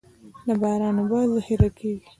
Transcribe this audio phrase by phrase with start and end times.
[0.47, 2.07] د باران اوبه ذخیره کیږي